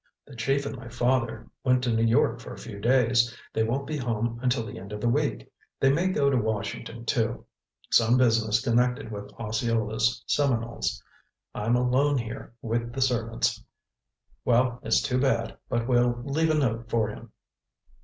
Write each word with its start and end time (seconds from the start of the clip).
"The 0.25 0.35
Chief 0.35 0.65
and 0.65 0.75
my 0.75 0.87
father 0.89 1.47
went 1.63 1.83
to 1.83 1.93
New 1.93 2.01
York 2.07 2.39
for 2.39 2.51
a 2.51 2.57
few 2.57 2.79
days. 2.79 3.37
They 3.53 3.61
won't 3.61 3.85
be 3.85 3.97
home 3.97 4.39
until 4.41 4.65
the 4.65 4.79
end 4.79 4.91
of 4.91 4.99
the 4.99 5.07
week. 5.07 5.47
They 5.79 5.91
may 5.91 6.07
go 6.07 6.31
to 6.31 6.37
Washington, 6.37 7.05
too. 7.05 7.45
Some 7.91 8.17
business 8.17 8.61
connected 8.63 9.11
with 9.11 9.31
Osceola's 9.33 10.23
Seminoles. 10.25 11.03
I'm 11.53 11.75
alone 11.75 12.17
here 12.17 12.51
with 12.63 12.93
the 12.93 13.01
servants. 13.03 13.63
Well, 14.43 14.79
it's 14.81 15.03
too 15.03 15.19
bad, 15.19 15.55
but 15.69 15.87
we'll 15.87 16.23
leave 16.25 16.49
a 16.49 16.55
note 16.55 16.89
for 16.89 17.09
him." 17.09 17.31